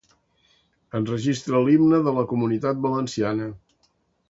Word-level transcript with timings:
Enregistra 0.99 1.61
l'himne 1.67 2.01
de 2.09 2.15
la 2.17 2.25
Comunitat 2.33 2.83
Valenciana. 2.89 3.53